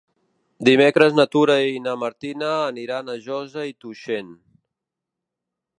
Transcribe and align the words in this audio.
Dimecres 0.69 1.13
na 1.17 1.25
Tura 1.35 1.57
i 1.73 1.83
na 1.89 1.93
Martina 2.05 2.49
aniran 2.71 3.13
a 3.13 3.19
Josa 3.27 3.69
i 3.73 3.79
Tuixén. 3.85 4.35